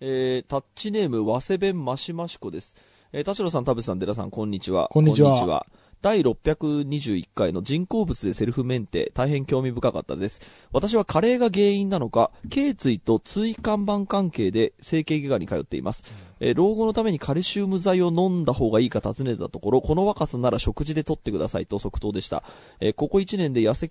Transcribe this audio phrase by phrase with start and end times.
[0.00, 2.76] えー、タッチネーム、わせ弁マシマシコです。
[3.12, 4.88] えー、田代さん、田淵さん、寺さん、こんにちは。
[4.92, 5.66] こんにちは
[6.04, 10.42] 第621回の人工物でセルフメンテ、大変興味深かったです。
[10.70, 16.04] 私は加齢が原因なのか、頸椎と椎間板関係で整形外科に通っています。
[16.40, 22.44] えー老後のためにカルシウム剤を飲んだ方がいいか尋ねたところ、この若さなら食事で取ってくださいと即答でした。
[22.80, 23.90] えーここ1年で痩せ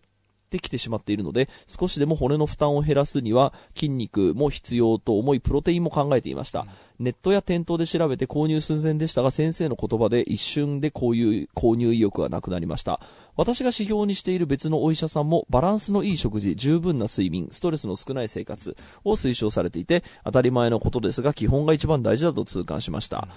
[0.53, 6.67] てきてしまっているので、少しでも骨の負担を減らすには筋肉も必要と思い、プロテインも考えていました。
[7.03, 12.99] ネットや店頭で調べて購入寸前でしたが、先生の言葉で一瞬でこういう購入意欲がなくなりました。
[13.35, 23.27] 私が指標にしている別のお医者さんも、バランスのいい食事、十分な睡眠、ストレスの少ない生活を推奨されていて、当たり前のことですが、基本が一番大事だと痛感しました。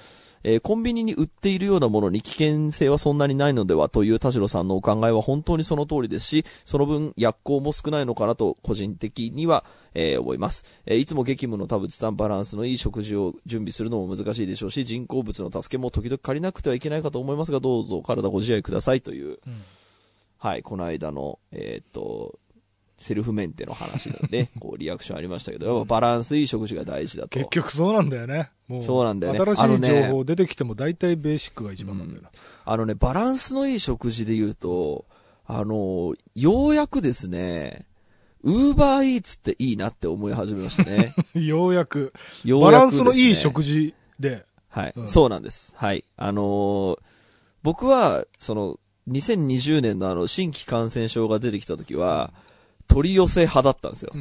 [0.45, 9.65] えーコンビニに売っているようなものに危険性はそんなにないのではという田代さんのお考えは本当にその通りですし、その分薬効も少ないのかなと個人的には、
[9.95, 10.65] えー思います。
[10.87, 19.39] えーいつも激務の田淵さんバランスのいい食事を準備するのも難しいでしょうし、人工物の助けも時々借りなくてはいけないかと思いますが、どうぞ体ご自愛くださいという、
[20.39, 22.39] はい、この間の、えーっと、
[22.99, 27.29] セルフメンテの話でね、 こうリアクションありましたけど、やっぱバランスいい食事が大事だと。
[27.29, 28.51] 結局そうなんだよね。
[28.69, 32.31] もう、そうなんだよね新しい情報出てきても大体ベーシックが一番なんだよな。
[32.65, 35.07] あのね、バランスのいい食事で言うと、
[35.47, 37.87] あの、ようやくですね、
[38.47, 41.15] ウーバーイーツっていいなって思い始めましたね。
[41.35, 42.13] ようやく。
[42.45, 44.45] ようバランやくですねスのいい食事で。
[44.69, 45.75] はい、うんそうなんです。
[45.77, 46.05] はい。
[46.17, 46.99] あのー
[47.65, 52.33] 僕は、その、2020年のあの、新規感染症が出てきた時は、
[52.89, 54.13] 取り寄せ派だったんですよ。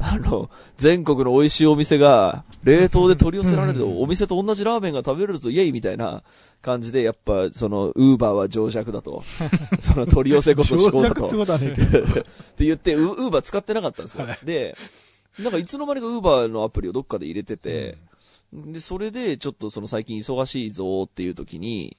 [0.00, 6.22] あの、全国の美味しいお店が、冷凍で取り寄せられると、お店と同じラーメンが食べれるぞ、イェイみたいな
[6.60, 9.24] 感じで、やっぱ、その、ウーバーは情弱だと。
[9.80, 11.28] その取り寄せこそ思考だと。
[11.30, 11.32] っ
[12.56, 14.26] て言って、ウウーバー使ってなかったんですよ。
[14.26, 14.76] はいで、
[15.38, 17.96] なんかいつの間にかウーバーのアプリをどっかで入れてて、
[18.52, 21.96] で、それでちょっとその最近忙しいぞっていう時に、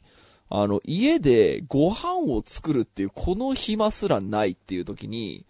[0.50, 5.45] あの、家でご飯を作るっていうこの暇すらないっていう時に、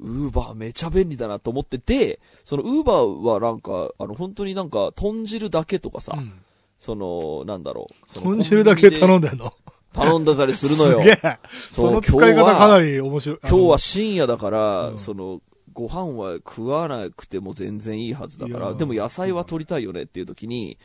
[0.00, 6.32] ウーバーめちゃ便利だなと思ってて、そのウーバーはなんか、あの本当になんか豚汁だけとかさ、うん
[6.78, 8.20] その、なんだろう。
[8.20, 9.30] 豚汁だけ頼んで。
[9.30, 9.52] でんの？
[9.92, 11.06] 頼んだりするのよす。
[11.06, 11.38] げえ。
[11.70, 13.38] その使い方かなり面白い。
[13.42, 15.42] 今日は深夜だから、うんその、
[15.72, 20.78] ご飯は食わなくても全然いいはずだから、でも野菜は取りたいよねっていう時に、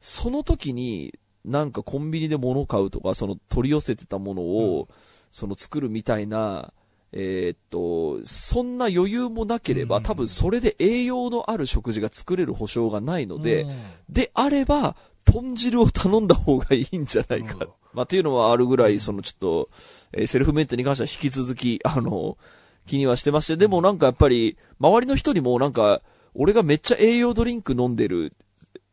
[0.00, 1.14] その時に、
[1.44, 4.88] なんかコンビニで物を買うとか、その取り寄せてたものを、
[5.30, 6.72] その作るみたいな、
[7.12, 13.76] えーっと、そんな余裕もなければ、うん多分それで栄養のある食事が作れる保証がないので、うん
[14.08, 17.66] であれば、豚汁を頼んだ方がいいんじゃないか。
[17.92, 19.70] まあ、っていうのはあるぐらい、そのちょっと、
[20.12, 22.38] えーセルフメンテに関しては引き続き、あの、
[22.86, 26.00] 気にはしてまして、でもなんかやっぱり、周りの人にもなんか、
[26.34, 28.32] 俺がめっちゃ栄養ドリンク飲んでる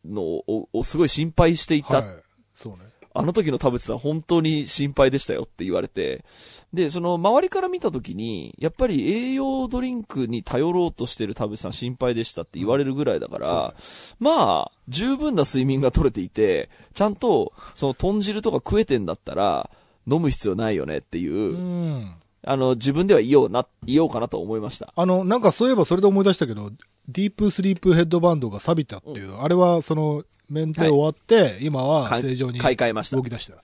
[0.03, 2.05] のを、をすごい心配していたはい。
[2.53, 2.84] そうね。
[3.15, 6.25] あの時の田淵さん本当に心配でしたよって言われて、
[6.73, 13.73] で、その周りから見た時に、やっぱり栄養ドリンクに頼ろうとしてる田淵さん心配でしたって言われるぐらいだから、
[14.19, 19.69] まあ、十分な睡眠が取れていて、ちゃんと、その豚汁とか食えてんだったら、
[20.05, 22.15] 飲む必要ないよねっていう、うん。
[22.47, 24.93] あの、自分では言おうな、言おうかなと思いました。
[24.95, 26.71] あの、なんかそういえばそれで思い出したけど、
[27.07, 33.23] ディープスリープヘッドバンドが錆びたっていう、あれはその、メンテ終わって、今はか正常に買い替えました動。
[33.23, 33.55] き出した。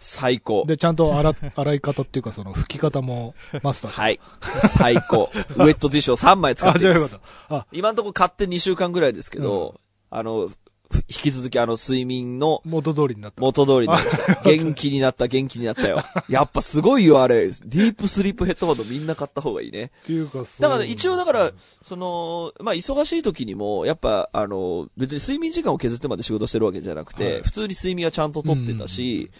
[0.00, 0.64] 最高。
[0.66, 4.02] で、ちゃんと洗、 洗い方っていうかその拭き方もマスターした。
[4.02, 4.20] はい。
[4.68, 5.30] 最高。
[5.34, 7.20] ウェットティッシュを3枚使っあ、ていますあよかっ。
[7.48, 7.56] た。
[7.56, 10.56] あ、今のところ買って2週間ぐらいですけど、あの、ふ
[10.94, 13.42] 引き続きあの睡眠の元通りになった。
[13.42, 14.42] 元通りになりました。
[14.48, 16.02] 元気になった、元気になったよ。
[16.28, 17.46] やっぱすごいよ、あれ。
[17.46, 19.90] ディープスリープヘッドバンドみんな買った方がいいね。
[20.02, 29.30] っていうか、そうだから一応だから、その、まあ忙しい時にも、やっぱあの、別に睡眠時間を削ってまで仕事してるわけじゃなくて、はい普通に睡眠はちゃんと取ってたし、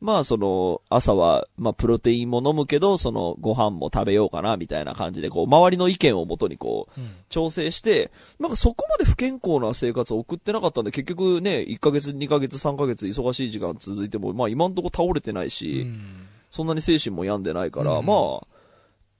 [0.00, 8.10] まあその、朝は、まあプロテインも飲むけど、その、ご飯も食べようかな、みたいな感じで、こう、周りの意見をもとにこう、うん調整して、
[8.40, 18.46] なんかそこまで不健康な生活を送ってなかったんで、結局ね、1ヶ月、2ヶ月、3ヶ月忙しい時間続いても、まあ今んとこ倒れてないし、うんそんなに精神も病んでないから、うんまあ、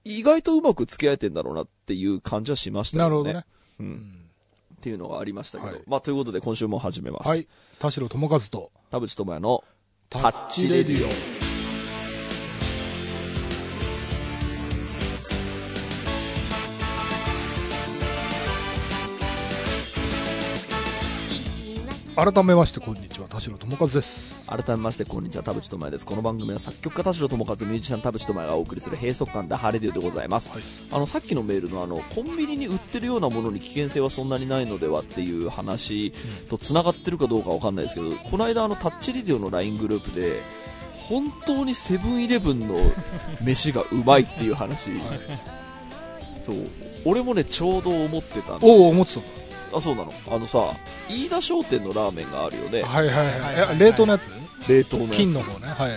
[0.03, 3.09] 意外とうまく付き合えてんだろうなっていう感じはしましたよね。
[3.09, 3.45] なるほどね。
[3.79, 3.83] う。
[3.83, 4.19] うんん
[4.79, 5.71] っていうのがありましたけど。
[5.71, 7.27] はいまあということで今週も始めます。
[7.27, 7.47] はい。
[7.79, 9.63] 田代智和と、田淵智也の
[10.11, 11.38] タタッチレディオ。
[22.19, 24.45] 改めましてこんにちは田代智和です。
[24.45, 26.05] 改めましてこんにちは田淵智也です。
[26.05, 30.61] この番組は作曲家田代智和ミュージシャン田淵智也がお送りする閉塞感ダハレディオでございます、はい。
[30.91, 36.11] あのさっきのメールのあのコンビニに売ってるようなものに危険性はそんなにないのではっていう話
[36.49, 40.41] とつながってるかどうかわかんないですけどこの間あのタッチリディオの LINE グループで
[41.07, 42.75] 本当にセブンイレブンの
[43.41, 44.91] 飯がうまいっていう話、
[46.43, 46.55] そう。
[47.05, 49.23] 俺もねちょうど思ってたんでおお思ってたん
[49.73, 50.13] あそうなの。
[50.27, 50.73] あのさ
[51.09, 52.81] 飯田商店のラーメンがあるよね。
[52.81, 53.15] だはいはい
[53.67, 53.79] はい。
[53.79, 54.29] 冷凍のやつ？
[54.69, 55.15] 冷凍のやつ。
[55.15, 55.67] 金の方ね。
[55.67, 55.91] はい。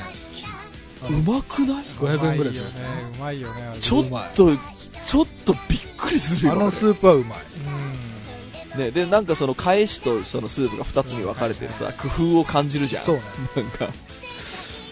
[1.11, 4.05] うまくない？500円ぐらいするやつうまいよねうまいよねちょっ
[4.35, 4.57] と
[5.05, 6.53] ちょっとびっくりするよ。
[6.53, 7.39] あのスープはうまい。
[8.79, 13.03] ね、でなんかその返しとそのスープが2つに分かれてるさ工夫を感じるじゃん。
[13.03, 13.23] そうね。
[13.57, 13.89] なんか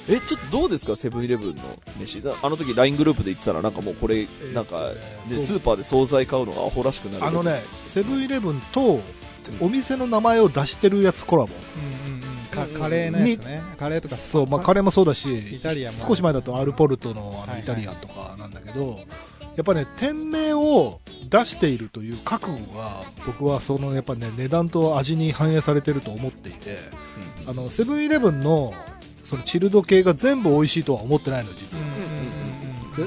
[0.08, 0.96] えちょっとどうですか？
[0.96, 1.62] セブンイレブンの
[1.98, 2.22] 飯。
[2.22, 4.94] だあの時 LINE グループで言ってたらなんかもうこれなんか、ね
[5.26, 7.24] スーパーで惣菜買うのがアホらしくなる。
[7.24, 9.00] あのねセブンイレブンと
[9.60, 11.50] お店の名前を出してるやつコラボ。
[11.76, 12.30] うんうんうん。
[12.74, 13.60] かカレーのやつね。
[13.76, 14.16] カレーとか。
[14.16, 17.56] そう、まあ、カレーもそうだしイタリア少し前だとアルポルトのあはいはい。
[17.58, 18.98] のイタリアンとかなんだけど、
[19.56, 26.78] やっぱね店名を出しているという覚悟が僕はそのやっぱね値段と味に反映されてると思っていて
[27.46, 28.72] あのセブンイレブンの
[29.30, 31.84] そのチルド系が全部美味しいとは思ってないの実は、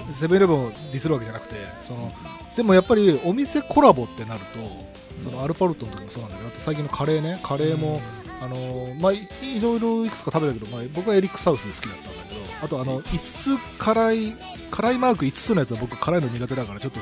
[0.07, 2.13] でセブンイレブンをディスるわけじゃなくてその
[2.55, 7.99] でもやっぱりお店コラボってなるとそのアルパルトの時もそうなんだけどあと最近のカレーねカレーも、
[8.41, 9.17] あのーまあ、い
[9.57, 14.37] いろいろいくつか食べたけど、まあ、僕はエリック・サウスで好きだったんだけどあとあの5つ辛い
[14.71, 17.01] 辛いマーク5つのやつは僕辛いの苦手だからちょっと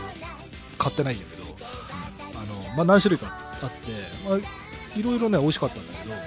[0.79, 1.43] 買ってないんだけど
[2.39, 3.91] あの、まあ、何種類かあって、
[4.27, 6.21] まあ、いろいろね美味しかったんだけどや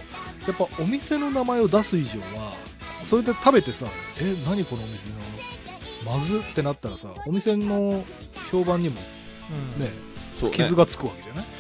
[0.53, 2.64] っぱお店の名前を出す以上は
[3.05, 3.87] それで食べてさ
[4.21, 5.15] え何このお店の
[6.17, 8.05] まずってなったらさお店の
[8.51, 8.97] 評判にも
[9.79, 9.89] ね
[10.35, 10.57] そうね。
[10.57, 11.45] 傷がつくわけじゃない？
[11.45, 11.51] ね。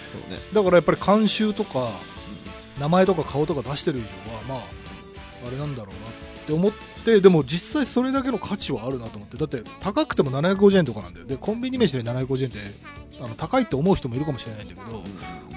[0.52, 1.88] だからやっぱり監修とか
[2.81, 4.58] 名前とか顔とか出してる以上はまあ
[5.46, 6.73] あれなんだろうなって思っ
[7.05, 9.37] てでも実際それだけの価値はあるなと思って。
[9.37, 11.26] だって高くても750円とかなんだよ。
[11.26, 12.58] でコンビニ飯で750円って
[13.20, 15.02] あの高いって思う人もいるかもしれないんだけど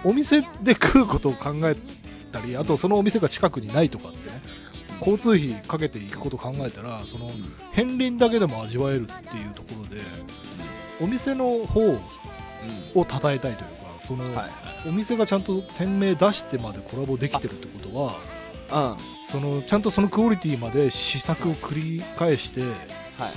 [0.05, 1.75] お店で食うことを考え
[2.31, 4.41] たりあとそのお店が近くにないとかってね
[4.99, 7.29] 交通費かけていくことを考えたらその
[7.75, 10.01] 片鱗だけでも味わえるっていうところで
[11.01, 11.99] お店の方を
[12.95, 13.57] 称えたいというか
[14.01, 14.23] その、
[14.87, 22.61] お店がちゃんと店名出してまでコラボできてるってことはうんそのちゃんとそのクオリティまで試作を繰り返して
[23.17, 23.33] はい。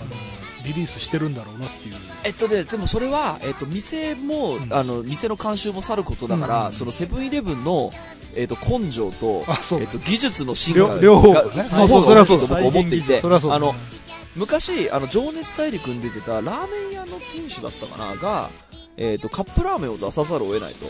[0.64, 1.94] リリースしてるんだろうなっていう。
[2.24, 4.72] えっとね、でもそれは、えっと、店も、うん。
[4.72, 6.72] あの、店の監修もさることだから、うん。
[6.72, 7.92] そのセブンイレブンの、
[8.34, 9.44] えっと、根性と、
[9.80, 11.62] えっと、技術の進化が両両方ね。
[11.62, 12.40] 最そうそれはそう。
[12.40, 13.50] だと僕思っていて、それはそう。
[13.50, 13.74] だあの、
[14.36, 18.50] 昔、あの、情熱大陸に出てたラーメン屋の店主だったかな、が、
[18.96, 20.86] えっと、カップラーメンを出さざるを得ないと。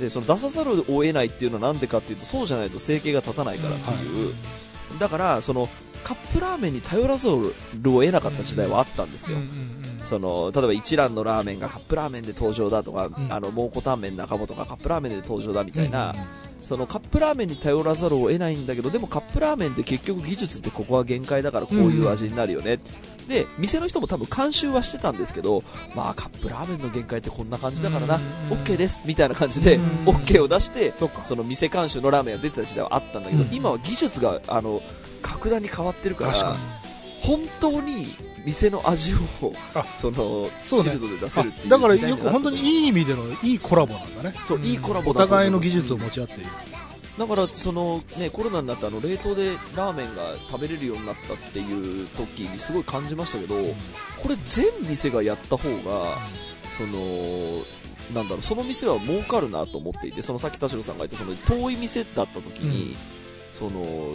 [0.00, 4.34] で、その出さざるを得ないっていうのはなんでかっていうと、そうじゃないと生計が立たないからっていう。
[4.98, 5.68] だから、その、
[6.02, 9.38] カップラーメンに頼らざるを得なかった時代はあったんですよ。
[10.04, 13.32] その例えば一蘭のラーメンがカップラーメンで登場だとか、ん。
[13.32, 16.14] あの蒙古タンメン中本がカップラーメンで登場だみたいな、
[16.64, 22.78] そのカップラーメンに頼らざるを得ないんだけどでもカップラーメンって結局技術ってここは限界だからこういう味になるよね、
[23.28, 25.62] で店の人も多分監修はしてたんですけど
[25.94, 28.22] まあカップラーメンの限界ってこんな感じだからな、うん
[28.58, 33.48] OK ですみたいな感じで、うん OK を出してその店監修のラーメンが出てた時代はあったんだけど、うん。
[33.52, 34.82] 今は技術があの
[35.22, 36.56] 格段に変わってるから
[37.22, 38.14] 本当に
[38.44, 39.16] 店の味を
[39.74, 44.34] あそのチルドで出せるっていうだからよく本当にいい意味でのいいコラボなんだね。
[44.44, 46.46] そういいコラボお互いの技術を持ち合っている。
[47.18, 53.54] だからそのねコロナになってあの冷凍でラーメンが食べれるようになったっていう時にすごい感じましたけど
[54.20, 56.16] これ全店がやった方が
[56.68, 57.64] その
[58.14, 62.96] なんだろうその店は儲かるなと思っていてそのさっき田代さんが言ったその遠い店だった時に、
[63.52, 64.14] その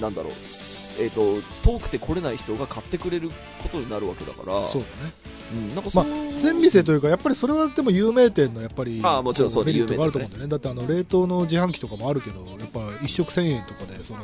[0.00, 3.30] なんだろう、えー、と遠くて来れない人が買ってくれる
[3.62, 4.66] ことになるわけだから。
[4.66, 5.12] そうだね。
[5.50, 6.04] うん、なんかまあ
[6.36, 10.50] 全店というかやっぱりそれはでも有名店のやっぱりああもちろんそうメリットがあると思うんだよね。
[10.50, 14.20] だってあの冷凍の自販機とかもあるけどやっぱ一食1000円とかでその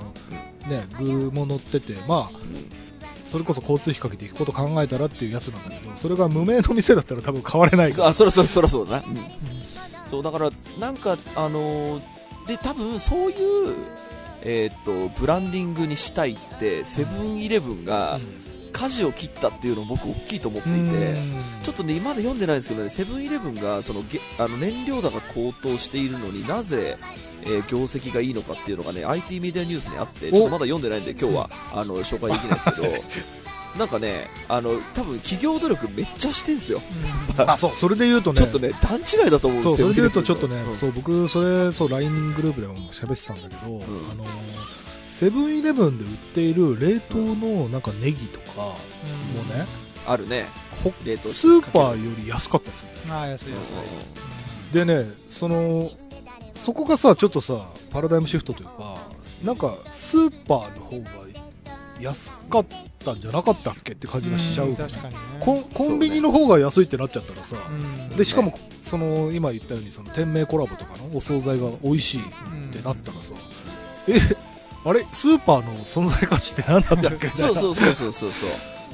[0.69, 2.85] ね具も乗っててまあうん。
[3.25, 8.09] それこそ交通費かけていくこと考えたらっていうやつなんだけどそれが無名の店だったら多分買われないから。
[8.09, 9.05] あそらそらそらそうだな、
[10.11, 12.15] そうだからなんかあのー
[12.47, 13.75] で多分そういう
[14.45, 18.19] えーっとブランディングにしたいってセブンイレブンが
[18.73, 21.17] 舵を切ったっていうのを僕大きいと思っていて、
[21.63, 26.97] ちょっとね、まだ読んでないんですけどね、セブンイレブンがそのげあの燃料高高騰しているのになぜ、
[27.45, 33.05] えー業績がいいのかっていうのがね、IT メディアニュースにあって、ちょっとまだ読んでないんで、今日は、あの紹介できないですけど、
[33.79, 36.81] なんかね、あの、多分企業努力めっちゃしてんすよ。
[37.37, 39.89] あ、そう、それで言うとね、ちょっとね、段違いだと思うんそう、ですよ。
[39.89, 44.29] それで言うとちょっとね、うんそう、僕、それ、そう、LINE グループでも喋ってたんだけど、んあのー、
[45.11, 48.73] セブンイレブンで売っている冷凍のなんかネギとかも
[49.55, 49.67] ね、
[50.07, 50.47] あるね。
[50.83, 53.15] ほ冷凍スーパーより安かったんですよ。
[53.15, 55.91] ああ、安いうんうん安でね、その、
[56.55, 58.97] そこがさ、ちょっとさ、パラダイムシフトというか、
[59.45, 61.27] なんか、スーパーの方が
[62.01, 62.67] 安かっ
[63.05, 64.25] たんじゃなかったっけって感い。
[64.25, 64.69] じがしちゃう。
[64.69, 65.21] ん確かにね。
[65.41, 72.25] コンコンビニの方が安いってなっちゃったらさ、うんで、しかも、その、今言ったように、その、店名コラボとかのお惣菜が美味しいっ
[72.73, 73.33] てなったらさ、
[74.09, 74.19] え、
[74.85, 75.07] あれ？
[75.13, 77.29] スーパーの存在価値って何なんだっけ？
[77.29, 78.51] みたいなそうそうそうそうそうそう。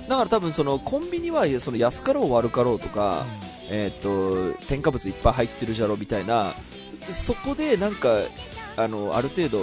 [0.09, 3.25] だから多分そのコンビニはその安かろう悪かろうとか、
[3.71, 6.53] えーっと添加物いっぱい入ってるじゃろみたいな
[7.11, 8.09] そこでなんか
[8.77, 9.59] あのある程度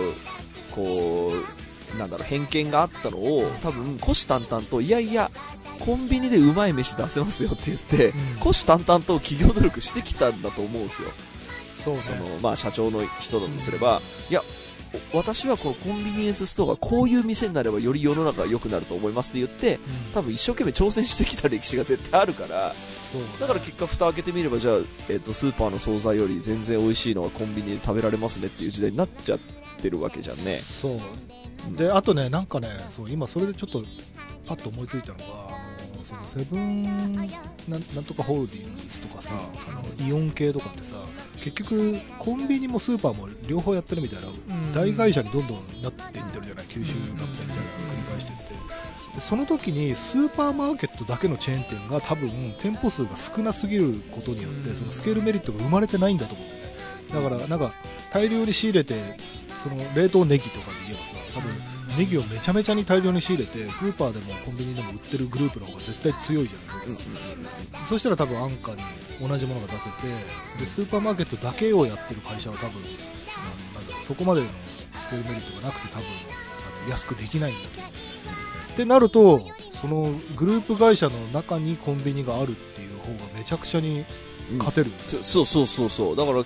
[0.72, 1.46] こう
[1.98, 5.32] なんだろう偏見があったのを多分虎視眈々といやいや
[5.79, 8.39] コンビニでうまい飯出せますよって言ってうん。
[8.39, 11.10] 虎視眈々と企業努力してきたんだと思うんですよ。
[11.88, 12.01] そうね。
[12.01, 14.44] その、まあ、社長の人だとすれば、いや、
[15.13, 19.79] お私はこのコンビニエンスストアがこういう店になればより世の中が良くなると思いますって言って、
[20.13, 22.72] 多分一生懸命挑戦してきた歴史が絶対あるから、
[23.39, 24.75] だから結果蓋開けてみれば、じゃあ、
[25.10, 29.39] えっ、と、スーパーの惣菜より全然美味しいのはコンビニで食べられますねっていう時代になっちゃっ
[29.82, 30.58] てるわけじゃんね。
[30.58, 30.91] そう。
[30.94, 31.37] うん
[31.76, 33.84] であとねなんかねそう今それでちょっと
[34.48, 37.24] パッと思いついたのがあのそのセブンなん
[37.68, 39.72] なんとかホールディングスとかさあ
[40.04, 40.96] のイオン系とかってさ
[41.36, 44.74] 結局コンビニもスーパーも両方やってるみたいなうん。
[44.74, 48.44] 大会社にどんどんなっていってるじゃない九州合併みたいな繰り返していって。
[49.16, 56.48] でその時にスーパーマーケットだけのチェーン店が多分店舗数が少なすぎることによってうんそのスケールメリットが生まれてないんだと思う
[57.32, 57.74] だからなんか
[58.14, 58.96] 大量に仕入れて
[59.69, 61.51] その冷凍ネギとかで言えばさ多分
[61.97, 67.00] ネギをめちゃめちゃに大量に仕入れてスーパーでもコンビニでも売ってるグループの方が絶対強いじゃないうんうん
[67.88, 68.81] そしたら多分安価に
[69.27, 70.07] 同じものが出せて
[70.59, 72.91] でスーパーマーケットだけをやってる会社は多分なん
[73.74, 74.47] なんだろうそこまでの
[75.00, 76.05] スケールメリットがなくて多分
[76.89, 77.91] 安くできないんだと思う。
[78.74, 84.05] ってなるとそのグループ会社の中にコンビニがあるっていう方がめちゃくちゃに
[84.51, 84.57] うん。
[84.59, 86.15] 勝てる、そそうそうそうそう。
[86.15, 86.43] だから、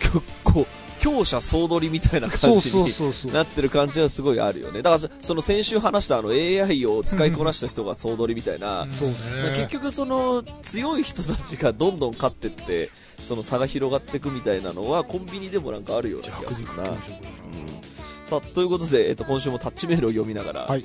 [0.00, 0.66] 結構、
[1.06, 4.82] 強者総取りみたいな感じになってる感じはすごいあるよね。
[4.82, 8.88] だからそ、その先週話したあの AI を使いこなした人が総取りみたいな、うん。
[8.88, 12.90] 結局その強い人たちがどんどん勝ってって、
[13.22, 16.82] その差が広がっていくみたいなのはコンビニでもなんかあるような気がするな。
[16.82, 16.96] うん、
[18.24, 20.84] さあ、ということで、えっと、今週もタッチメールを読みながら、はい。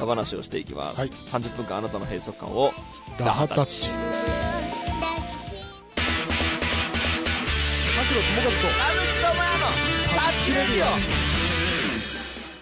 [0.00, 0.98] ダ話をしていきます。
[1.00, 1.10] はい。
[1.10, 2.72] 30分間あなたの閉塞感を、
[3.18, 3.90] ダハタッチ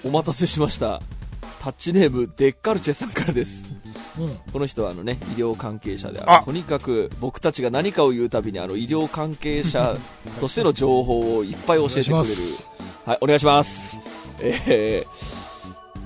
[0.05, 1.01] お待たせしました。
[1.61, 3.75] タッチネーム、デッカルチェさんからです。
[4.19, 6.45] うんこの人はあのね、医療関係者であある。
[6.45, 9.97] とにかく僕たちが何かを言うたびにあの医療関係者
[10.41, 12.71] としての情報をいっぱい教えてくれるお願いします。
[13.07, 13.99] はい、お願いします。
[14.43, 15.28] えー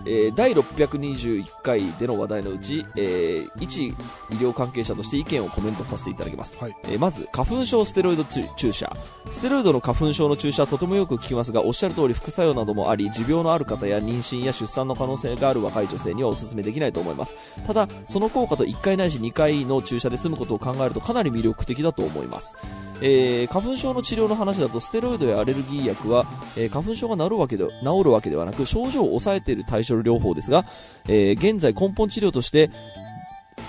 [0.05, 3.95] えー第621回での話題のうち、えー一医
[4.33, 6.63] 療関係者として意見をコメントさせていただきます。
[6.63, 8.91] はいえーまず、花粉症ステロイド注注射。
[9.31, 17.35] ステロイドの花粉症の注射はとてもよく聞きますが、おっしゃる通り副作用などもあり、持病のある方や妊娠や出産の可能性がある若い女性にはお勧めできないと思います。
[17.67, 22.57] ただ、その効果と1回ないし2回の注射で済むことを考えるとかなり魅力的だと思います。
[23.05, 26.25] えー花粉症の治療の話だとステロイドやアレルギー薬は、
[26.57, 30.65] えー花粉症が治るわけで治るわけではなく症状を抑えている対処療法ですが、
[31.09, 32.71] えー現在根本治療として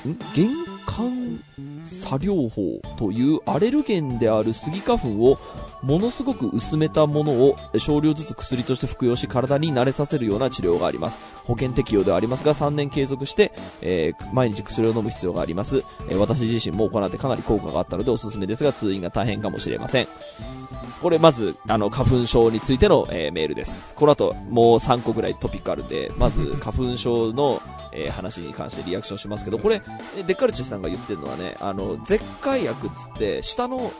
[0.08, 0.18] ん？
[0.36, 0.50] 玄
[0.86, 1.44] 関
[1.86, 5.38] 作療法というアレルゲンであるスギ花粉を
[5.82, 11.24] ものすごく薄めたものを少量ずつ薬として服用し体に慣れさせるような治療があります。
[11.46, 13.52] 保険適用ではありますが3年継続して、
[13.82, 15.78] えー毎日薬を飲む必要があります、
[16.10, 20.08] えー私自身も行ってかなり効果があったのでおすすめですが通院が大変かもしれません。
[21.02, 23.94] これまずあの花粉症についての、えーメールです。
[23.96, 29.82] この後もう3個ぐらいトピックあるんでまず花粉症の、えー話に関してリアクションしますけどこれ
[30.18, 33.92] えデッカルチさんが言ってるのはねあの絶海薬っつって下の、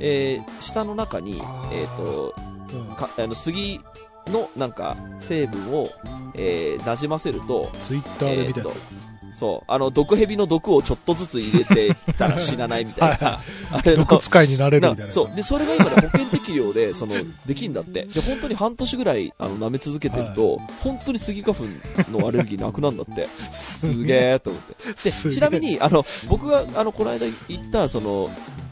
[0.00, 1.40] えー下の中に
[1.72, 2.34] えっ、と
[2.74, 2.96] うん。
[2.96, 3.80] かあの杉
[4.28, 5.88] のなんか成分を、
[6.34, 9.05] えー、馴染ませるとツイッターで見たやつ、えーと
[9.36, 9.70] そう。
[9.70, 13.38] あの毒蛇の毒をちょっとずつ入れてたら死なないみたいな。
[13.70, 15.36] あれの毒使いになれるみたいななそう。
[15.36, 17.14] でそれが今ね保険適用でその
[17.44, 18.06] できんだって。
[18.06, 21.64] で本当に半年ぐらいあの舐め続けてると、本当にスギ花粉
[22.10, 23.28] のアレルギーなくなんだって。
[23.52, 25.10] すげえと思って。
[25.10, 28.30] でちなみにあの僕があのこの間言ったその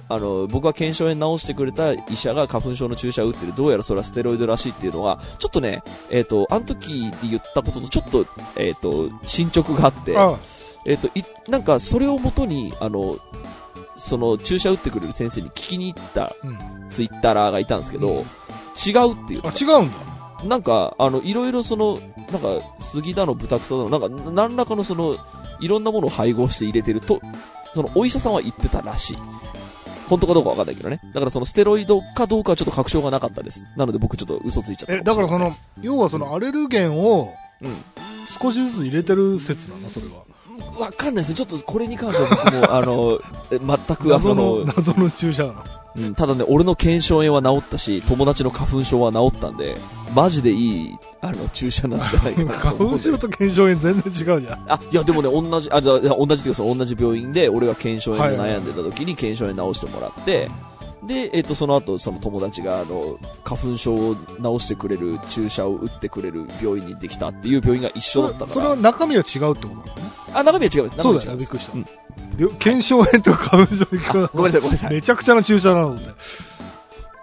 [0.09, 10.17] あの僕が腱鞘炎治してくれた医者が花粉症の注射を打ってるどうやらそれはステロイドらしいっていうのはちょっとねえっ、とあの時で言ったこととちょっとえっ、と進捗があって。
[10.17, 10.37] あ
[10.87, 13.17] えっ、と、い、なんか、それをもとに、あの、
[13.97, 16.59] その、注射打ってくれる先生に聞きに行ったうん。
[16.91, 18.25] ツイッターがいたんですけど、うん
[18.75, 19.65] 違うって言ってあ、た。
[19.65, 19.95] 違うんだ。
[20.45, 21.97] なんか、あの、いろいろその、
[22.33, 25.15] なんか、杉だの豚草だの、なんか、何らかのその、
[25.61, 27.21] いろんなものを配合して入れてると、
[27.73, 29.19] その、お医者さんは言ってたらしい。
[30.09, 31.01] 本当かどうかわかんないけどね。
[31.15, 33.65] だからその、ステロイドかどうかはちょっと確証がなかったです。
[33.77, 35.03] なので僕ちょっと嘘ついちゃったえ。
[35.03, 37.31] だからその、要はそのアレルゲンを
[37.63, 37.73] うん。
[38.27, 40.25] 少しずつ入れてる説なのそれは。
[40.79, 41.35] わかんないですね。
[41.37, 43.19] ちょっとこれに関しては僕も、あの、
[43.53, 45.65] え全くあ謎の、の、謎の注射なの。
[45.97, 49.77] うん、ただね、俺の腱鞘炎は治ったし、友達の花粉症は治ったんで、
[50.13, 53.11] マジでいい、あの、注射なんじゃないかなと花思って。
[53.11, 54.65] 粉症と腱鞘炎全然違うじゃん。
[54.67, 60.51] あ、いやでもね、同じ、あ、じゃあ同じっていうかその同じ病院で、俺が腱鞘炎で悩んでた時に腱鞘炎治してもらって、
[61.07, 68.83] で、えっ、と、その後、その友達が、あの、花粉症を治してくれる注射を打ってくれる病院にできたっていう病院が一緒だったそれはから。
[68.83, 69.93] 中身は違うってことなのね。
[70.33, 71.03] あ、中身は違います。
[71.03, 71.85] そうだよね、中身は違いますびっくりしたうん。
[72.39, 74.95] 病腱鞘炎と花粉症にあごめんなさい、ごめんなさい。
[74.95, 76.07] めちゃくちゃな注射なので。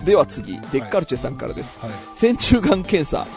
[0.05, 1.79] では次、デッカルチェさんからです。
[1.79, 1.91] はい。
[2.13, 3.27] 線虫がん検査。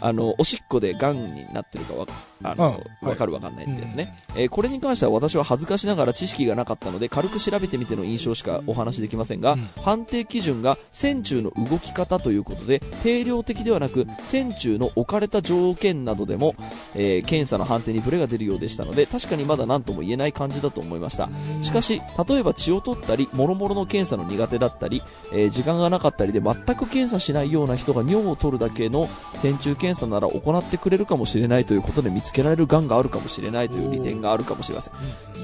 [0.00, 2.06] あの、おしっこでがんになってるかわ、
[2.42, 4.14] あの、わかるわかんないってやつね。
[4.36, 9.68] えーこれに関しては私は恥ずかしながら知識がなかったので軽く調べてみての印象しかお話しできませんが、うん。
[9.82, 16.54] 判定基準が線虫の動き方ということで定量的ではなく線虫の置かれた条件などでも、
[16.94, 21.28] えー検査の判定にブレが出るようでしたので確かにまだ何とも言えない感じだと思いました。
[21.60, 25.02] しかし例えば血を取ったり諸々の検査の苦手だったり、
[25.32, 34.94] えー時間がなかったりで全く検査しないような人が尿を取るだけの線虫検査なら行ってくれるかもしれないということで見つけられるがんがあるかもしれないという利点があるかもしれません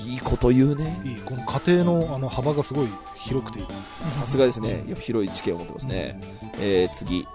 [0.07, 1.21] いいこと言うねいい。
[1.21, 3.67] この家庭のあの幅がすごい広くていい。
[4.07, 4.85] さすがですね。
[4.87, 6.21] やっぱ広い知見を持ってますね。
[6.61, 7.27] えー、次、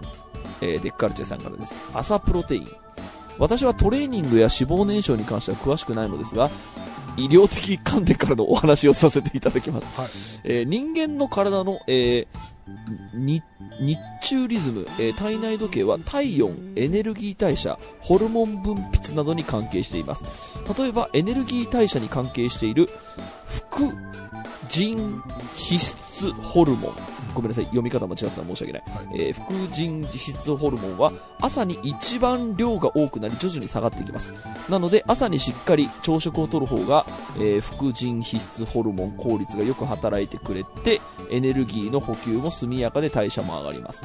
[0.62, 1.84] えー、デッカルチェさんからです。
[1.94, 2.68] 朝プロテイン。
[3.38, 6.50] 私はトレーニングや脂肪燃焼に関しては詳しくないのですが、
[7.18, 10.00] 医療的観点からのお話をさせていただきます。
[10.00, 10.10] はい。
[10.44, 12.59] えー人間の体の、えーに
[13.14, 13.44] 日
[14.22, 20.26] 中リズム、えー体内時計は体温、エネルギー代謝、ホルモン分泌などに関係しています。
[20.78, 22.88] 例えば、エネルギー代謝に関係している、
[23.48, 23.94] 副
[24.70, 25.22] 腎
[25.56, 26.92] 皮質ホルモン。
[27.34, 28.84] ごめんなさい、読み方間違ってたら申し訳ない。
[28.86, 34.34] はいえー副腎皮質ホルモンは朝に一番量が多くなり徐々に下がっていきます。
[34.70, 37.06] なので朝にしっかり朝食をとる方が、
[37.38, 44.04] えー副腎皮質ホルモン効率がよく働いてくれてエネルギーの補給も速やかで代謝も上がります。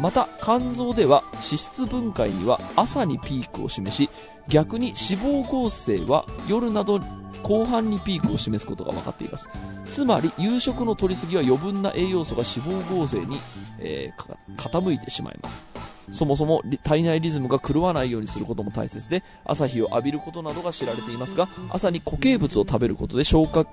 [0.00, 4.08] また肝臓では脂質分解には朝にピークを示し
[4.50, 7.00] 逆に脂肪合成は夜など
[7.42, 9.48] 後半にピークを示すことが分かっています。
[9.84, 13.38] つまり夕食の摂りすぎは余分な栄養素が脂肪合成に、
[13.78, 15.69] えー傾いてしまいます。
[16.12, 23.64] そもそも体内リズムが狂わないようにすることも大切で朝日を浴びることなどが知られていますが朝に固形物を食べることで消化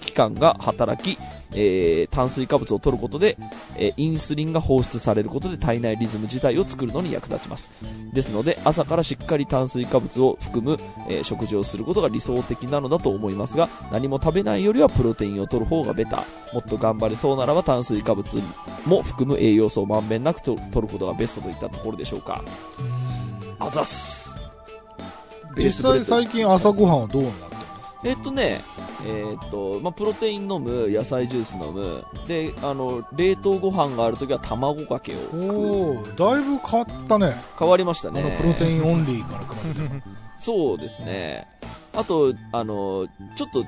[0.00, 1.18] 器官が働き、
[1.52, 3.36] えー炭水化物を取ることで、
[3.76, 7.74] えーインスリンが放出されることで体内リズム自体を作るのに役立ちます。
[8.14, 16.18] ですので朝からしっかり炭水化物を含む、えー食事をすることが理想的なのだと思いますが何も食べないよりはプロテインを取る方がベタ。
[16.18, 18.40] ーもっと頑張れそうならば炭水化物
[18.86, 22.42] も含む栄養素をまんべんなくと取ることがベストといったところでしょうか
[23.58, 24.36] あざっす
[25.56, 27.56] 実際最近朝ごはんはどうなってる
[28.04, 28.60] えっとね、
[29.04, 35.18] えっと、まあ、プロテイン飲む、野菜ジュース飲む、で、あの、冷凍ご飯があるときは卵かけを。
[35.32, 37.34] おおだいぶ変わったね。
[37.58, 38.22] 変わりましたあね。
[38.22, 40.02] のプロテインオンリーから比べて。
[40.38, 41.48] そうですね。
[41.94, 43.64] あと、あの、ちょっと、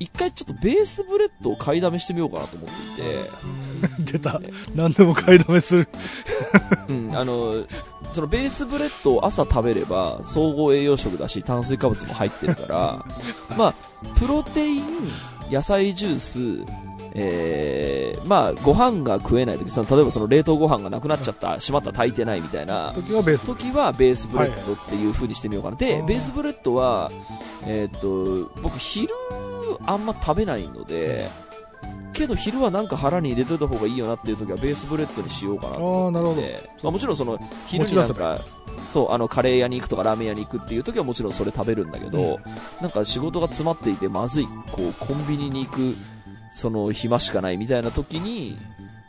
[0.00, 4.40] 一回ちょっと BASE BREAD を買いだめしてみようかなと思っていて、 出た。
[4.74, 5.88] 何でも買いだめする。
[6.88, 7.52] うん、あの、
[8.12, 13.04] その BASE BREAD を朝食べれば総合栄養食だし炭水化物も入ってるから、
[13.56, 13.74] まあ、
[14.18, 14.84] プロテイン、
[15.50, 16.84] 野菜ジュース、
[17.16, 23.46] えー、まあ、ご飯が食えない時その例えばその冷凍ご飯がなくなっちゃった、しまった、炊いてないみたいな時はベース。
[23.46, 25.76] 時は BASE BREAD っていう風にしてみようかな。
[25.76, 27.10] で、 BASE BREAD は、
[27.66, 29.08] えーっと、僕昼
[29.86, 31.28] あんま食べないので、
[32.14, 38.40] けど昼はなんか腹に入れといた方がいいよなっていう時は BASE BREAD にしようかなと思ってまあ、もちろんその昼になんか
[38.88, 42.26] そうあのカレー屋に行くとかラーメン屋に行くっていう時はもちろんそれ食べるんだけど、うん。
[42.80, 45.94] なんか仕事が詰まっていてまずいこうコンビニに行く
[46.52, 48.56] その暇しかないみたいな時に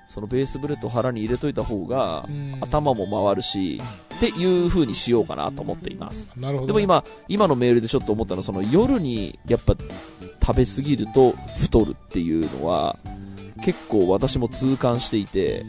[0.07, 2.57] そのベースブレッドを腹に入れといた方がうん。
[2.61, 3.81] 頭も回るし
[4.15, 6.31] っていう風にしようかなと思っています。
[6.35, 9.75] でも、今今のメールでちょっと思ったのはその夜にやっぱ
[10.45, 12.97] 食べ過ぎると太るっていうのは
[13.63, 15.63] 結構私も痛感していて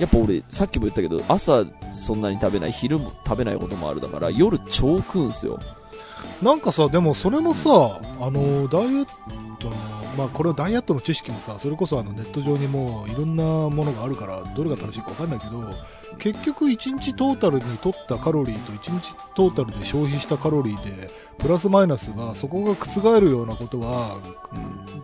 [0.00, 5.58] やっぱ俺さっきも言ったけど朝そんなに食べない昼も食べないこともあるだから夜超食うんすよ。
[6.42, 9.06] なんかさ、でもそれもさ、あの、ダイエッ
[9.58, 9.74] トの、
[10.16, 15.62] まあこれはダイエットの知識もさ、それこそあのネット上にもういろんなものがあるから、どれが正しいかわかんないけど、
[16.18, 24.16] 結局1日トータルに取ったカロリーと1日トータルで消費したカロリーで、プラスマイナスがそこが覆るようなことは、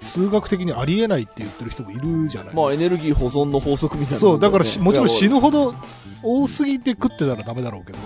[0.01, 2.55] 数学的にありえないって言ってる人もいるじゃない。
[2.55, 5.75] まあエネルギー保存の法則みたいなそう、だからしもちろん死ぬほど
[6.23, 7.99] 多すぎて食ってたらダメだろうけど、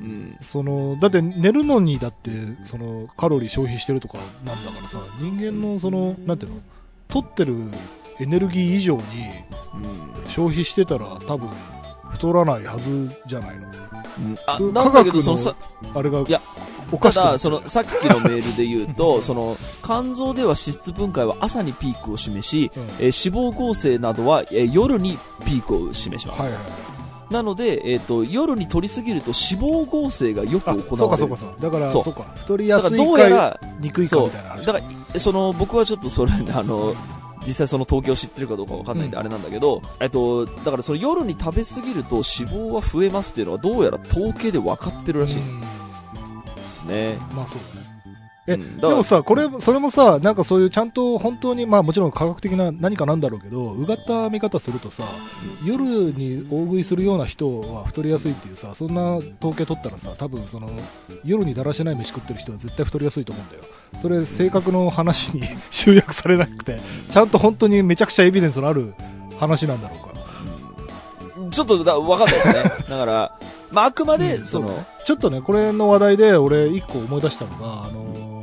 [0.00, 2.30] うんその、だって寝るのにだって、
[2.64, 6.60] その、カロリー消費してるとかなんだからさ、人間のその、なんていうの、
[7.08, 7.56] 取ってる
[8.20, 9.02] エネルギー以上に
[9.74, 11.48] うん消費してたら多分
[12.10, 13.66] 太らないはずじゃないの？
[13.66, 15.54] うんあ科学なんだけどのそのさ
[15.94, 16.40] あれが、いや
[16.90, 26.42] おかしだ、その、さっきのメールで言うと、その、肝臓では脂質分解は朝にピークを示し、うんえー脂肪合成などは、えー夜にピークを示します。
[26.42, 26.72] はいはいはい。
[27.30, 30.96] なので、えっ、と、夜に取りすぎると脂肪合成がよくあ行われる。
[30.96, 31.54] そうかそうかそう。
[31.60, 32.24] だから、そそううか。
[32.34, 34.66] 太りやすいだからどうやか、ら、憎いかみたいな話。
[34.66, 34.80] だか
[35.14, 36.94] ら、その、僕はちょっとそれ、 あの、
[37.46, 45.60] 実際その統計を知ってるかどうかわかんないんでうんあれなんだけど、えっと、だからその夜に食べ過ぎると脂肪は増えますっていうのはどうやら統計で分かってるらしいうん
[46.56, 47.16] ですね。
[47.34, 47.87] まあそうだね。
[48.56, 55.04] でもさ、これ、それもさ、なんかそういうちゃんと本当に、まあもちろん科学的な何かなんだろうけど、うがった見方するとさ、
[55.64, 60.70] 夜に大食いするような人は太りやすいっていうさ、そんな統計取ったらさ、多分その、
[61.24, 63.62] 夜にだらしない飯食ってる人は絶対太りやすいと思うんだよ。
[64.00, 66.80] それ、正確の話に 集約されなくて、
[67.10, 68.94] ちゃんと本当にめちゃくちゃエビデンスのある
[69.38, 70.18] 話なんだろうか。
[71.50, 72.54] ちょっとだ分かんないですね。
[72.88, 73.32] だから、
[73.72, 78.37] まあ、あくまで、うんその、ちょっとね、これの話題で俺一個思い出したのが、あのー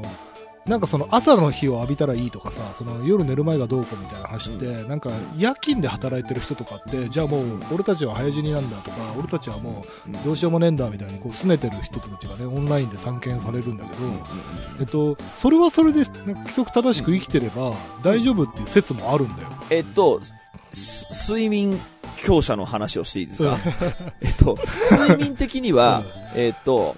[0.67, 13.97] なんかその朝の日を浴びたらいいとかさ、その夜寝る前がどうかみたいな話って、なんか夜勤で働いてる人とかって、じゃあもう俺たちは早死になんだとか、俺たちはもうどうしようもねえんだみたいにこう拗ねてる人たちがね、オンラインで散見されるんだけど、
[14.79, 19.49] えっと、それはそれでなんか規則正しく生きてれば大丈夫っていう説もあるんだよ。
[19.69, 20.19] えっと、
[20.71, 21.79] す睡眠
[22.17, 23.59] 強者の話をしていいですか、
[24.19, 24.57] えっと、
[25.07, 26.95] 睡眠的には、えっと、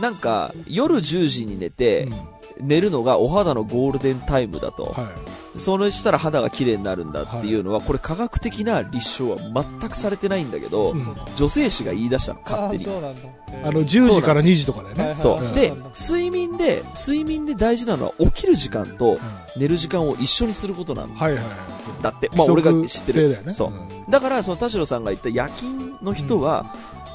[0.00, 4.84] なんか、夜10時に寝て、うん寝るのがお肌のゴールデンタイムだと。
[4.84, 5.34] はい。
[5.58, 12.84] それしたら肌が綺麗になるんだっていうのは、これ科学的な立証は全くされてないんだけど、うん女性誌が言い出したの、勝手に。
[12.84, 13.20] そうなんだ。
[13.64, 15.14] あの、10時から2時とかだよね。
[15.14, 15.48] そうう。
[15.48, 19.18] んで、睡眠で、睡眠で大事なのは起きる時間と
[19.56, 21.14] 寝る時間を一緒にすることなの。
[21.14, 22.02] はいはいはい。
[22.02, 23.30] だって、まあ俺が知ってる。
[23.30, 23.54] だよね。
[23.54, 26.66] そうんだから、その田代さんが言った夜勤の人は、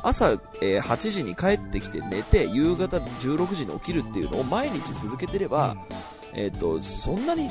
[0.04, 0.32] 朝、
[0.62, 5.76] えー8時に帰ってきて寝て、夕方16時に起きるっていうのを毎日続けてれば、
[6.34, 7.50] えっ、と、そんなに、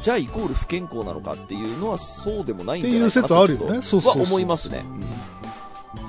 [0.00, 4.82] じゃあイコール不健康なのかっていうのはそうでもないんじゃないかなっていう説あるよねとそうそうそうは思いますね。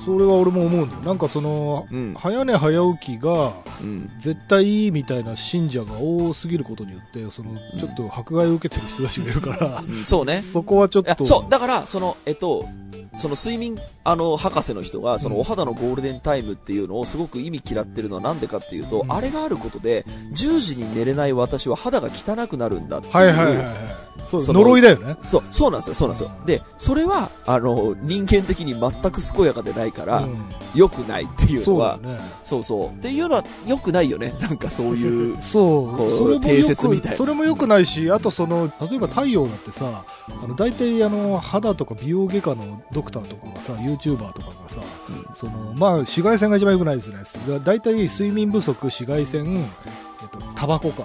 [0.03, 1.01] それは俺も思うんだよ。
[1.01, 1.97] なんかその、うん。
[1.97, 2.13] うん。
[2.13, 4.09] 早寝早起きがうん。
[4.19, 10.41] 絶対いいみたいな信者が多すぎることによって、その、ちょっと迫害を受けてる人たちがいるから、うんそうね。
[10.45, 11.25] そこはちょっと。
[11.25, 12.65] そう、だから、その、えっと、
[13.17, 23.13] その睡眠、あの、博士の人が、そのうんお肌のゴールデンタイムっていうのをすごく意味嫌ってるのはなんでかっていうと、うんあれがあることで、10時に寝れない私は肌が汚くなるんだっていう。
[24.27, 25.17] そう、その呪いだよね。
[25.21, 26.31] そう、そうなんですよ、そうなんですよ。
[26.45, 32.19] で、それは、あの、人間的に全く健やかでないから、うん良くないっていうのそうだは、ね。
[32.43, 32.89] そうそう。
[32.89, 34.33] っていうのは良くないよね。
[34.41, 35.37] なんかそういう。
[35.41, 44.81] そうこうそれも定よ説みたいなくそれもよくないしあとその例えば太陽だってさあの大体あの肌とか美容外科のドクターとかがさ YouTuber とかがさ、
[45.35, 49.59] そのまあ紫外線が一番良くないですねだ大体睡眠不足紫外線、え
[50.25, 51.03] っと、タバコか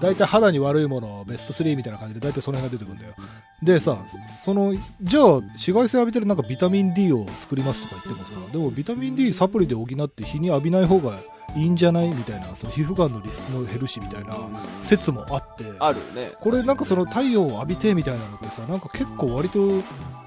[0.00, 3.14] 大体肌に悪いものベスト3みたいな感じで大体その辺が出てくるんだよ。
[3.62, 3.98] でさ
[4.44, 11.18] そのじゃあ紫外線浴びてるなんかビタミン D を作りますとか言ってもさでもビタミン D サプリで補って日に浴びない方が
[11.56, 12.08] いいんじゃない？
[12.08, 14.34] みたいなその皮膚がんのリスクも減るしみたいな
[14.80, 15.64] 説もあって。
[15.78, 16.32] あるね。
[16.40, 19.58] これなんかその太陽を浴びてみたいなのってさなんか結構割と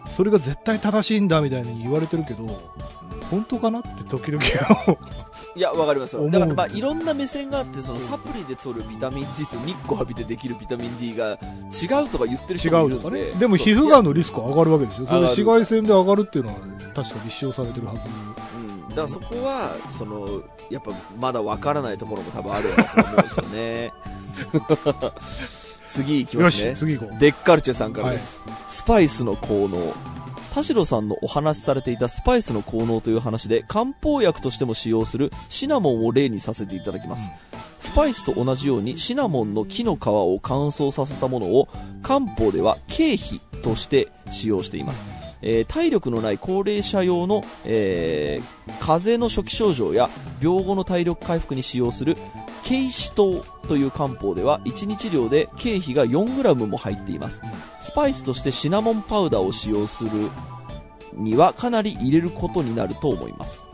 [0.07, 2.45] それが絶対正しいんだみたいに言われてるけど
[3.31, 4.43] 本当かなって時々
[5.55, 6.17] いや、わかります。
[6.31, 13.31] だから、まあ、いろんな目線があって、そのサプリで取るビタミン D と日光浴びてできるビタミン D が違うとか言ってる違人もいうるんのかねで。
[13.33, 16.59] でも皮膚がんのリスクは上がるわけでしょそれ紫外線で上がるっていうのは
[16.95, 17.99] 確か立証されてるはず。
[17.99, 18.52] うん。
[18.95, 23.93] だからそこは、その、やっぱまだわからないところも多分あると思うんですよね。
[25.87, 26.73] 次行きますね。
[26.75, 28.41] 次行こうデッカルチェさんからです。
[28.67, 29.93] スパイスの効能。
[30.53, 37.31] 田代さんのお話しされていたスパイスの効能という話で漢方薬としても使用するシナモンを例にさせていただきます。
[37.79, 41.67] スパイスと同じようにシナモンの木の皮を乾燥させたものを
[42.03, 45.22] 漢方では経費として使用しています。
[45.43, 50.09] えー体力のない高齢者用の、えー風邪の初期症状や
[50.41, 52.15] 病後の体力回復に使用する
[52.67, 57.41] 軽視糖という漢方では1日量で経費が 4g も入っています。
[57.81, 60.29] スパイスとしてシナモンパウダーを使用する
[61.13, 63.67] にはかなり入れることになると思います。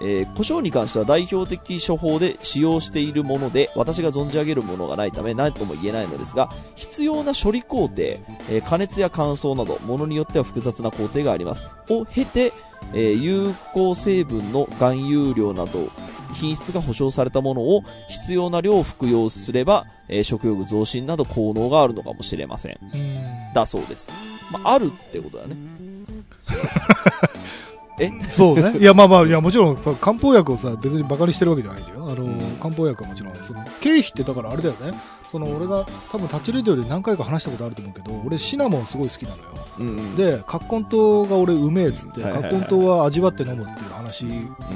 [0.00, 11.64] えー、胡椒に関しては代表的処方で使用しているもので私が存じ上げるものがないため何とも言えないのですが必要な処理工程、えー加熱や乾燥などものによっては複雑な工程があります。
[11.90, 12.52] を経て、
[12.92, 15.78] えー有効成分の含有量など
[16.32, 22.78] 品質が保証されたものを必要な量を服用すれば、えー食欲増進など効能があるのかもしれません。
[22.92, 23.34] うん。
[23.54, 24.10] だそうです、
[24.50, 25.56] まあ、あるってことだね
[27.98, 28.10] え？
[28.28, 28.76] そうね。
[28.80, 32.06] いや、まあまあ、いや、もちろん、漢方薬をさ、別にバカにしてるわけじゃないんだよ。
[32.10, 34.98] あの、うん漢方薬はもちろん、その、経費ってだからあれだよね。
[35.22, 39.42] その、俺が、多分タッチレディオで何回か話したことあると思うけど、俺シナモンすごい好きなのよ。
[39.78, 44.26] うんうんで、葛根湯が俺うめえっつって、はいはいはい葛根湯は味わって飲むっていう話、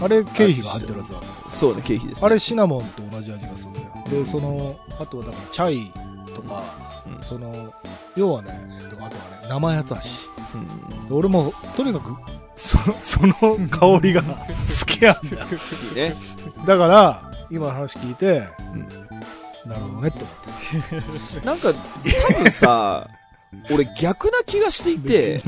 [0.02, 4.24] あれ経費が入ってるやつだ、そうね経費です、ね、あれシナモンと同じ味がするのよ。
[4.24, 5.92] で、その、あとはだからチャイ
[6.34, 6.62] とか、
[7.06, 7.72] うんその、
[8.16, 9.10] 要はね、えっと、あとはね、
[9.48, 9.96] 生八つ橋。
[10.58, 12.14] うんで俺もとにかく
[12.58, 13.34] そ その
[13.70, 14.22] 香りが
[14.80, 15.38] 好きなんだ。
[15.38, 15.46] よ
[15.90, 16.14] いいね。
[16.66, 18.48] だから今の話聞いて、
[19.64, 21.40] なるほどねって思って。
[21.46, 23.08] なんか、多分さ、
[23.70, 25.42] 俺逆な気がしていて、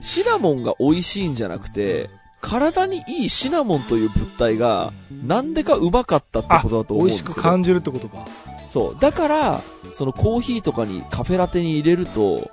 [0.00, 2.08] シナモンが美味しいんじゃなくて、
[2.40, 7.34] 体にいいシナモンという物体が、なんでかうまかったってことだと思うん美味しですけど。
[7.34, 8.26] く感じるってことか。
[8.64, 8.98] そう。
[9.00, 12.50] だから、そのコーヒーとかにカフェラテに入れると、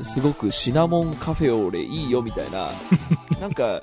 [0.00, 2.68] すごくシナモンカフェオレいいよみたいな、
[3.40, 3.82] なんか、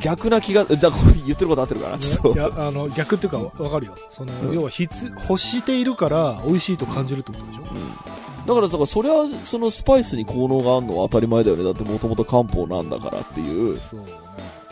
[0.00, 0.90] 逆な気が、だ
[1.26, 2.32] 言ってること合ってるかなちょっと。
[2.32, 8.46] いやあの逆っていうかわかるよその、うん要は必欲しているから美味しいと感じるってことでしょ、うん。
[8.46, 11.64] だから、だからそれは、そのスパイスに効能があるのは当たり前だよね。
[11.64, 13.76] だってもともと漢方なんだからっていう。
[13.76, 14.28] そうね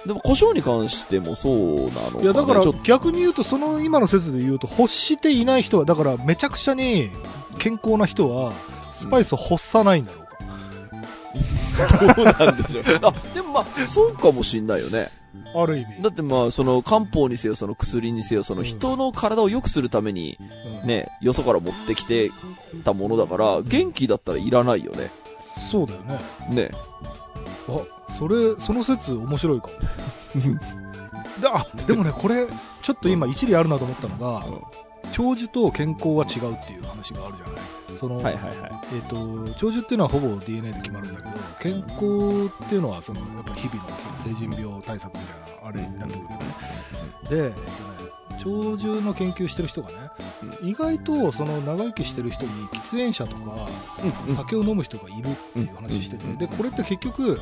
[0.06, 7.10] でも胡椒に関してもそうなのか、ね、いやだから逆に言うとその今の説で言うと欲していない人はだからめちゃくちゃに
[7.58, 8.52] 健康な人は
[8.92, 10.25] スパイスを欲さないんだろうか、
[12.16, 12.84] どうなんでしょう。
[13.02, 15.10] あ、でもまあ、そうかもしんないよね。
[15.54, 20.38] ある意味だってまあ、その漢方にせよ、その薬にせよ、その人の体を良くするために、
[20.82, 22.30] うんね、よそから持ってきて
[22.84, 25.10] たものだから、元気だったらいらないよね。
[25.70, 26.20] そうだよね
[26.50, 26.70] ね。
[27.68, 29.72] あそれその説面白いかも
[31.40, 32.46] であでもねこれ
[32.82, 34.44] ちょっと今一理あるなと思ったのが、
[35.12, 37.54] 長寿と健康は違うっていう話があるじゃない
[37.96, 38.54] その、はいはいはい。
[38.94, 46.36] えー、と長寿っていうのはほぼ DNA で決まるんだけど健康っていうのはそのやっぱり日々のその成人病対策みたいなあれになってくるよね
[47.28, 49.94] で、えっとね、長寿の研究してる人がね、
[50.62, 53.68] 意外とその長生きしてる人に喫煙者とか
[54.28, 57.40] うん酒を飲む人がいるっていう話してて、うんでこれって結局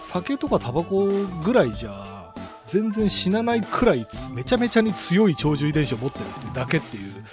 [0.00, 2.32] 酒とかタバコぐらいじゃ
[2.66, 7.24] 全然死なないくらいつめちゃめちゃに強い長寿遺伝子を持ってるだけっていう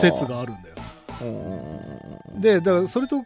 [0.00, 0.69] 説があるんだよ。
[2.40, 3.24] でだからそれと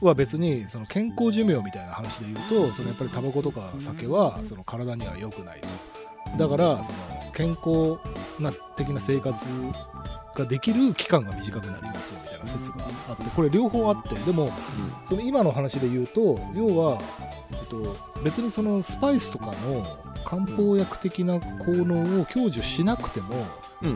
[0.00, 5.68] は別にその健康寿命みたいな話で言うとそのやっぱりタバコとか酒はその体には良くないと。
[6.38, 7.98] だからその健康
[8.40, 9.36] な的な生活
[10.34, 14.50] ができる期間が短くなりますよみたいな説があってこれ両方あってでも
[15.04, 17.00] その今の話で言うと要は、
[17.52, 19.84] えっと、別にそのスパイスとかの
[20.24, 23.28] 漢方薬的な効能を享受しなくても。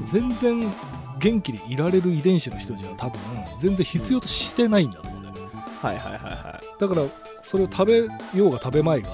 [0.07, 0.73] 全然
[1.21, 3.21] 元気にいられる遺伝子の人じゃ多分
[3.61, 5.41] 全然必要としてないんだと思うんだよね
[5.81, 7.03] はいはいはいはだから
[7.43, 7.99] それを食べ
[8.39, 9.13] ようが食べまいがい。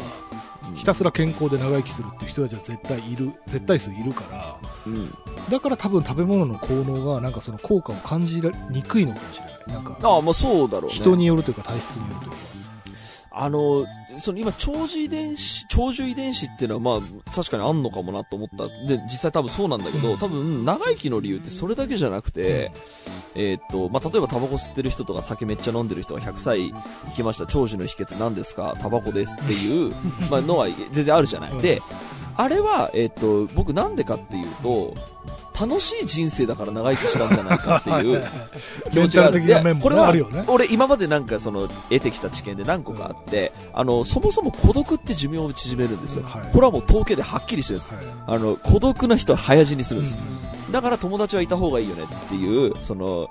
[0.75, 5.07] ひたすら健康で長生きするっていう人たちは絶対いる絶対数いるからうん。
[5.51, 10.94] だから多分食べ物の効能がなんかその効果を感じにくいのかもしれないなんかああ、まあそうだろうね。
[10.94, 12.37] 人によるというか体質によるというか
[13.35, 13.87] あの、
[14.18, 18.66] その今、長寿遺伝子、長寿遺伝子っていうのはまあ、確かにあんのかもなと思った。
[18.87, 22.71] で、実際多分そうなんだけど、うん多分、長生きの理由ってそれだけじゃなくて、
[23.35, 26.75] えーっと、まあ、例えばタバコ吸ってる人とか酒めっちゃ飲んでる人が100歳
[27.07, 27.47] 生きました。
[27.47, 28.77] 長寿の秘訣なんですか？
[28.81, 29.95] タバコですっていう、
[30.31, 31.53] まあ、のは全然あるじゃない。
[31.53, 31.81] うんで、
[32.37, 34.95] あれは、えーっと、僕なんでかっていうと、
[35.59, 38.25] 楽しい人生だから長生きしたんじゃないかっていう
[38.90, 39.40] 気持ちがある。
[39.40, 40.12] いやこれは
[40.49, 46.25] 俺今までなんかその得てきた知見で何個かあって、あの、そもそも孤独って寿命を縮めるんですよ。
[46.25, 47.95] はいこれはもう統計ではっきりしてるんです。
[47.95, 50.18] はいあの、孤独な人は早死にするんです。
[50.68, 53.31] うだから友達はいた方がいいよねっていう、その、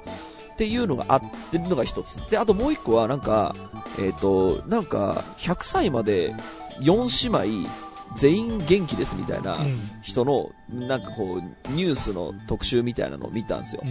[0.54, 2.18] っていうのがあってるのが一つ。
[2.30, 3.54] で、あともう一個はなんか、
[4.00, 6.36] えっ、と、なんか、100歳まで
[6.80, 7.70] 4姉妹
[8.16, 9.58] 全員元気ですみたいな
[10.02, 13.84] 人の、なんかこう、ニュースの特集みたいなのを見たんですよ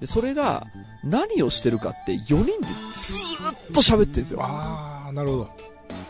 [0.00, 0.66] で、それが、
[1.04, 4.40] 何をしてるかって4人でずーっと喋ってるんですよ。
[4.42, 5.50] ああなるほど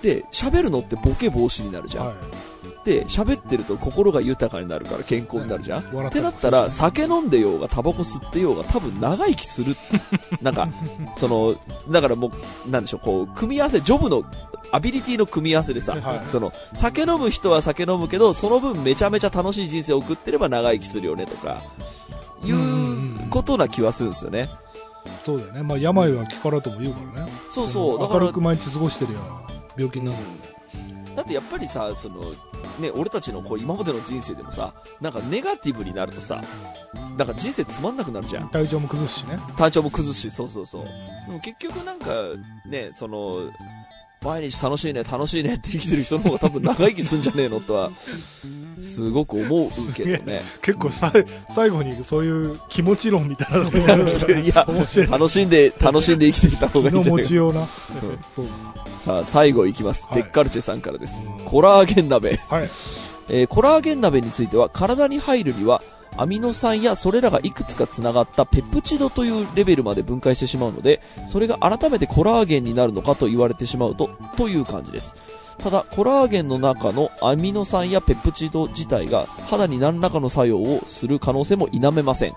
[0.02, 2.06] で、喋るのってボケ防止になるじゃん。
[2.08, 2.14] は
[2.82, 9.76] って喋ってると心が豊かになるから健康になるじゃん、笑ってなったら、酒飲んでようが、タバコ吸ってようが、多分長生きする。
[10.42, 10.68] なんか、
[11.14, 11.54] その、
[11.90, 12.32] だからも
[12.66, 14.24] う、なんでしょう、こう、組み合わせ、ジョブの、
[14.72, 21.58] アビリティの組み合わせでさ、はいその、酒飲む人は酒飲むけど、その分めちゃめちゃ楽しい人生を送ってれば長生きするよねとか、
[22.42, 24.48] いうことな気はするんですよね。
[25.24, 25.62] そうだよね。
[25.62, 27.32] まあ、病は気からとも言うからね。
[27.50, 29.18] そうそう、だから明るく、毎日過ごしてるよ。
[29.76, 30.16] 病気になる。
[31.14, 32.22] だってやっぱりさ、その、
[32.80, 36.42] ね、俺たちのこう今までの人生でもさ、なんかネガティブになるとさ、
[37.18, 38.48] なんか人生つまんなくなるじゃん。
[38.48, 39.38] 体調も崩すしね。
[39.56, 40.84] 体調も崩すし、そうそうそう。
[40.84, 42.06] でも結局なんか、
[42.66, 43.40] ね、その、
[44.22, 47.90] 毎日楽しいね、楽しいねって生きてる人の方が多分長生きすんじゃねえのとは、
[48.80, 50.42] すごく思うけどね。
[50.62, 54.48] 結構さい最後にそういう気持ち論みたいなのをやるのい？
[54.48, 54.66] や。
[55.10, 57.22] 楽しんで、楽しんで生きていった方がいいんじゃない？
[57.22, 57.24] か。
[57.24, 57.60] 持ちような。
[57.60, 57.66] うん
[58.22, 58.46] そう。
[58.98, 60.06] さあ、最後いきます。
[60.08, 61.44] はいデッカルチェさんからですうん。
[61.44, 62.38] コラーゲン鍋。
[62.48, 62.68] はい。
[63.28, 65.82] えーコラーゲン鍋については体に入るには
[66.16, 75.14] アミノ酸やそれらがいくつかつながったペプチドというレベルまで分解してしまうのでそれが改めてコラーゲンになるのかと言われてしまうとという感じです。
[75.58, 82.34] ただコラーゲンの中のアミノ酸やペプチド自体が肌に何らかの作用をする可能性も否めません。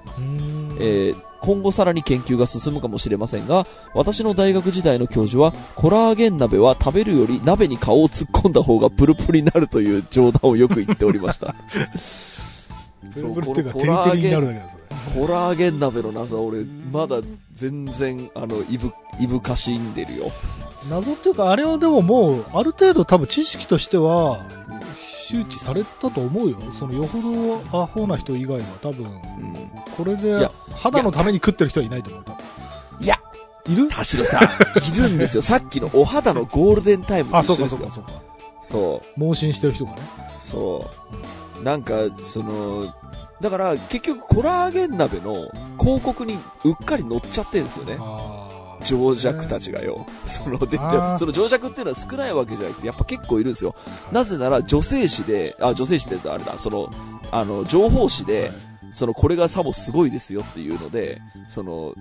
[0.80, 11.54] えー今後さらに研究が進むかもしれませんが、私の大学時代の教授は、コラーゲン鍋は食べるより鍋に顔を突っ込んだ方がプルプルになるという冗談をよく言っておりました。
[13.14, 14.78] プルプルっていうか、こテリテリになるだけだ、そ
[15.20, 15.26] れ。
[15.28, 17.18] コラーゲン鍋の謎は俺、まだ
[17.54, 20.26] 全然、あの、いぶ、いぶかしんでるよ。
[20.90, 24.46] 謎っていうか、あれはでももう、ある程度多分知識としては、
[24.96, 26.58] 周知されたと思うよ。
[26.72, 27.20] そのよほ
[27.72, 29.54] どアホな人以外は多分、うん。
[29.98, 33.04] これでいや肌のために食ってる人はいないと思う。
[33.04, 33.16] いや、
[33.68, 33.88] いる？
[33.90, 35.42] 田代さん、いるんですよ。
[35.44, 38.02] さっきのお肌のゴールデンタイムとあ、一緒そうかですよ。
[38.02, 38.22] そうかそうか。
[38.62, 39.20] そう。
[39.20, 39.98] 盲信してる人がね。
[40.40, 41.16] そう。
[41.64, 42.84] なんか、その、
[43.42, 45.34] だから結局コラーゲン鍋の
[45.80, 47.98] 広告にうっかり乗っちゃってんですよね。
[48.00, 48.46] あ
[48.86, 50.06] 情弱たちがよ。
[50.26, 50.78] その、で、
[51.18, 53.76] その情弱っていうのは少ないわけじゃなくて、やっぱ結構いるんですよ。
[54.12, 56.94] なぜなら女性誌で、あ、女性誌ってあれだ、その、
[57.32, 58.52] あの、情報誌で、
[58.94, 61.94] その、これがさもすごいですよっていうので、その、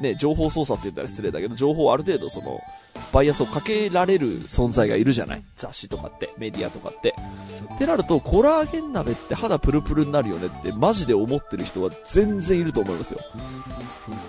[0.00, 2.60] ね、情報操作って言ったら失礼だけど、情報をある程度その、
[3.12, 5.42] バイアスをかけられる存在がいるじゃない？
[5.56, 7.14] 雑誌とかって、メディアとかって。
[7.74, 13.20] ってなると、コラーゲン鍋って肌プルプルになるよねって、マジで思ってる人は全然いると思いますよ。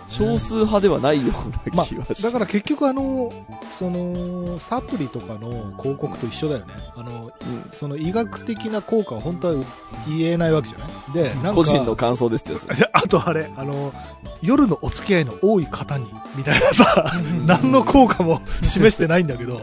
[0.07, 1.33] 少数派ではないよ
[1.71, 3.29] うまな気はしだから結局あの、
[3.67, 5.49] その、サプリとかの
[5.79, 6.73] 広告と一緒だよね。
[6.95, 7.31] あの、うん
[7.71, 9.63] その医学的な効果は本当は
[10.07, 10.89] 言えないわけじゃない？
[11.13, 12.67] で、なんか、個人の感想ですってやつ。
[12.79, 13.93] で あとあれ、あの、
[14.41, 17.11] 夜のお付き合いの多い方に、みたいなさ、
[17.45, 19.61] 何の効果も示してないんだけど、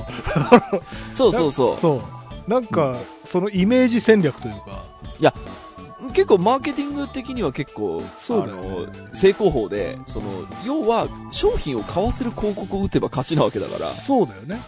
[1.15, 1.81] そうそうそう。
[1.81, 2.03] そ
[2.47, 2.51] う。
[2.51, 4.83] なんか、そのイメージ戦略というか、
[6.13, 10.27] 結構マーケティング的には結構、そうだよねあの、成功法で、その、
[10.65, 13.91] 要は商品を買わせる広告を打てば勝ちなわけだから。
[13.91, 14.59] そうだよね。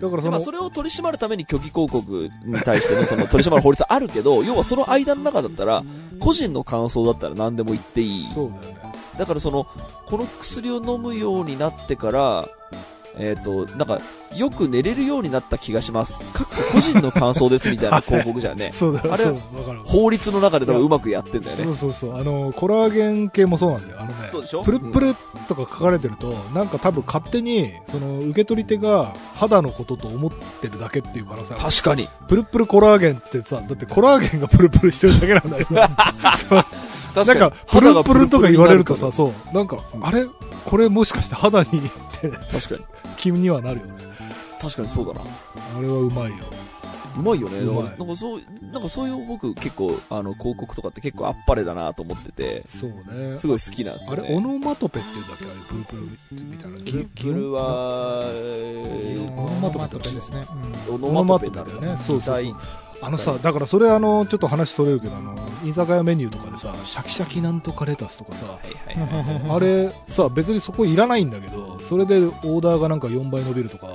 [0.00, 5.82] だからその、それを取り締まるために虚偽広告に対してのその取り締まる法律あるけど、要はその間の中だったら、
[6.20, 8.26] 個人の感想だったら何でも言っていい。
[8.26, 8.85] そうだよね。
[9.18, 9.66] だからその、
[10.06, 12.44] この薬を飲むようになってから、
[13.18, 14.00] えっ、と、なんか、
[14.36, 16.26] よく寝れるようになった気がします。
[16.32, 18.70] かっこ個人の感想ですみたいな 広告じゃんね。
[18.74, 19.24] そうだよ、あれ。
[19.86, 21.64] 法律の中で多分うまくやってんだよね。
[21.64, 22.18] そうそうそう。
[22.18, 23.96] あの、コラーゲン系もそうなんだよ。
[24.00, 25.14] あのねそうでしょ、プルップル
[25.48, 31.62] とか書かれてると、なんか多分勝手に、その、受け取り手が肌のことと思ってるだけっていう可能性ある。
[31.62, 32.08] 確かに。
[32.28, 35.66] プルップルコラーゲンってさ、だってコラーゲンがプルプルしてるだけなんだよ。
[37.24, 40.24] そう確なんか、プルップルとか言われるとさ、そう、なんか、うんあれ？
[40.64, 41.82] これもしかして肌にっ
[42.20, 42.84] て確かに。
[43.16, 43.92] 気にはなるよね。
[44.60, 45.20] 確かにそうだな。
[45.22, 46.36] あれはうまいよ。
[47.18, 47.60] うまいよね。
[47.98, 48.40] なんかそう、
[48.72, 53.38] なんかそういう僕結構、あの、広告とかって結構あっぱれだなと思ってて、そうね。
[53.38, 54.34] すごい好きなんですあれ、よね。
[54.36, 55.44] オノマトペって言うんだっけ？
[55.44, 56.78] あれ、プルプルみたいな。
[57.14, 60.42] プルは、えーオノマトペですね。
[60.90, 61.50] オオノマトペ。
[61.50, 62.54] になるのそうそうそう擬。
[63.02, 69.50] あのさ、だからそれあの、ちょっと話それるけど、あの、居酒屋メニューとかでさ、シャキシャキなんとかレタスとかさ、はいはいはい。
[69.56, 73.88] あれさ、別にそこいらないんだけど、それでオーダーがなんか4倍伸びるとか。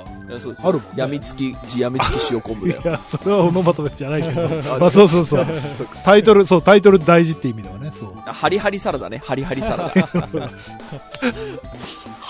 [0.64, 2.82] あるもんねやみつき、やみつき塩昆布だよ。
[2.84, 4.42] いや、それはオノマトペじゃないけど。
[4.74, 5.46] あまあそうそうそう。
[6.04, 8.14] タイトル、そう、タイトル大事って意味ではね、そう。
[8.26, 9.20] あハリハリサラダね。
[9.24, 10.48] ハリハリサラダ。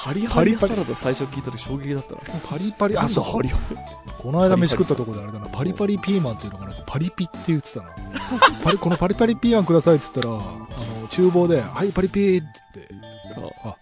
[0.02, 2.40] ハリハリサラダ最初聞いた時衝撃だったな。
[2.40, 3.76] パリパリ、あ、そうだハリハリ。
[4.18, 7.90] この間飯食ったところであれだな、パリパリピーマンっていうのがなんかパリピって言ってたな。
[8.64, 10.38] パリ、このパリパリピーマンくださいって言ったら、あ
[11.00, 12.94] の、厨房で、はい、パリピーって言って、
[13.64, 13.76] あ、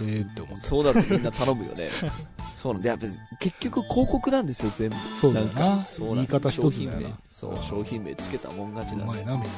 [0.00, 0.60] えーって思って。
[0.60, 1.88] そうなるとみんな頼むよね。
[2.60, 3.06] そうなんで、やっぱ
[3.38, 4.96] 結局広告なんですよ、全部。
[5.14, 5.52] そうだよな。
[5.52, 7.00] なんかそう言い方一つだよな。
[7.00, 7.14] 商品名。
[7.30, 9.14] そう、商品名つけたもん勝ちなんで。
[9.14, 9.24] すよ。
[9.24, 9.50] うまいな、みん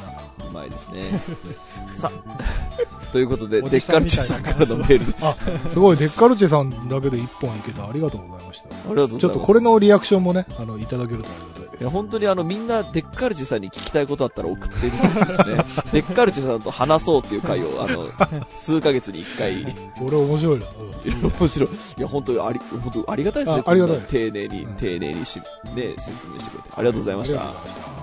[0.45, 0.49] な。
[0.51, 1.03] うまいですね。
[1.95, 2.39] さあ、
[3.11, 5.31] ということで、おデッカルチェさんからのメールでした。
[5.31, 5.37] あ
[5.67, 7.89] あ、すごい、デッカルチェさんだけで一本いけた。
[7.89, 8.29] ありがとう。
[8.29, 8.69] ございました。
[8.69, 8.95] りがとう。
[8.95, 9.19] ございます。
[9.19, 15.83] ちょっとこれのリアクションもね、あの、いただけるとありがたいいや、本当にあの、みんな、デッカルチェさんに聞きたいことあったら送ってみてほしいですね。
[15.93, 18.07] デッカルチェさんと話そうっていう回を、あの、
[18.49, 19.65] 数ヶ月に一回、
[19.99, 20.67] これ面白いな。
[20.67, 21.69] うん面白い。
[21.99, 23.65] いや、本当にあり、本当ありがたいですね。
[23.67, 25.41] あありがたい丁寧に、うん丁寧にし、
[25.75, 26.69] ね、説明してくれて。
[26.77, 28.03] ありがとうございましたうございました。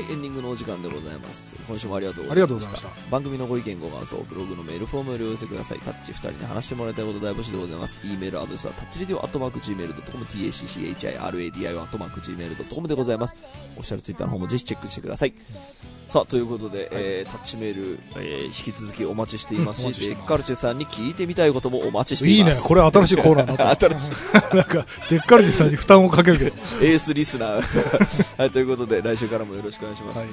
[0.00, 1.56] はい、エンディのお時間でございます。
[1.66, 2.88] 今週もありがとうございました。
[3.10, 5.78] 番組のご意見、ご感想、ブログのメールフォームよりお寄せください。
[5.80, 8.00] タッチ2人に話してもらいたいこと大募集でございます。
[8.04, 13.36] e メールアドレスはタッチレディオアットマーク Gmail.com、tacchiradio アットマーク Gmail.com でございます。
[13.76, 15.34] オフィシャルツイッターの方もぜひチェックしてください。
[16.10, 22.52] さあ、ということで、えー、タッチメール、えー、引き続きお待ちしていますし、うんデッカルチェさんに聞いてみたいこともお待ちしていいねいま。
[22.52, 22.66] す。
[22.66, 23.86] これ新しいコーナーになった。
[23.88, 24.12] 新しい
[24.56, 26.56] なんか、デッカルチさんに負担をかけるけど。
[26.84, 28.38] エースリスナー。
[28.38, 30.18] はい、ということで、来週からもよろしくお願いします。
[30.18, 30.28] はい。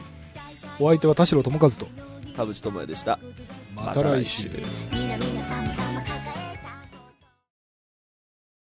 [0.79, 1.87] お相手は田代智和と。
[2.35, 3.19] 田淵智也でした。
[3.75, 4.49] また来週。
[4.49, 5.36] また来週